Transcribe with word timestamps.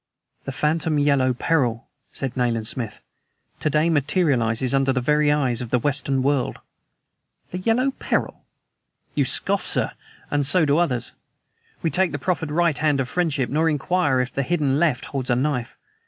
"The 0.45 0.51
phantom 0.51 0.97
Yellow 0.97 1.31
Peril," 1.35 1.87
said 2.11 2.35
Nayland 2.35 2.67
Smith, 2.67 3.01
"to 3.59 3.69
day 3.69 3.87
materializes 3.87 4.73
under 4.73 4.91
the 4.91 4.99
very 4.99 5.31
eyes 5.31 5.61
of 5.61 5.69
the 5.69 5.77
Western 5.77 6.23
world." 6.23 6.57
"The 7.51 7.59
'Yellow 7.59 7.91
Peril'!" 7.99 8.43
"You 9.13 9.25
scoff, 9.25 9.61
sir, 9.61 9.91
and 10.31 10.43
so 10.43 10.65
do 10.65 10.79
others. 10.79 11.13
We 11.83 11.91
take 11.91 12.13
the 12.13 12.17
proffered 12.17 12.49
right 12.49 12.79
hand 12.79 12.99
of 12.99 13.09
friendship 13.09 13.51
nor 13.51 13.69
inquire 13.69 14.19
if 14.19 14.33
the 14.33 14.41
hidden 14.41 14.79
left 14.79 15.05
holds 15.05 15.29
a 15.29 15.35
knife! 15.35 15.77